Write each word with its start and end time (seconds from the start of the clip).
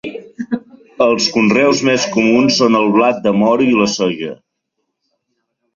Els 1.07 1.27
conreus 1.35 1.83
més 1.89 2.07
comuns 2.17 2.59
són 2.63 2.79
el 2.83 2.91
blat 2.99 3.21
de 3.27 3.37
moro 3.45 3.69
i 3.71 3.79
la 3.83 3.91
soja. 3.99 4.35